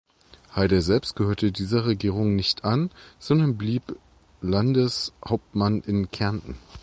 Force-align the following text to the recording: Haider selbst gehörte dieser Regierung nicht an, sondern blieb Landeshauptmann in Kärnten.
Haider 0.55 0.81
selbst 0.81 1.15
gehörte 1.15 1.51
dieser 1.51 1.85
Regierung 1.85 2.35
nicht 2.35 2.63
an, 2.65 2.89
sondern 3.19 3.55
blieb 3.57 3.83
Landeshauptmann 4.41 5.81
in 5.81 6.09
Kärnten. 6.09 6.55